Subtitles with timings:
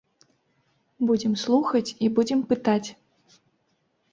[1.09, 2.89] Будзем слухаць і будзем пытаць.